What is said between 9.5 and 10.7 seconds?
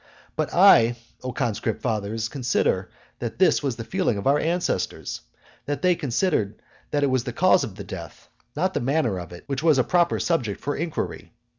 was a proper subject